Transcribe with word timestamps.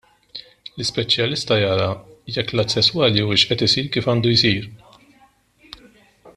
L-ispeċjalista 0.77 1.57
jara 1.63 1.89
jekk 2.37 2.55
l-att 2.55 2.75
sesswali 2.77 3.27
huwiex 3.27 3.45
qed 3.51 3.63
isir 3.69 3.93
kif 3.97 4.11
għandu 4.15 4.35
jsir. 4.39 4.69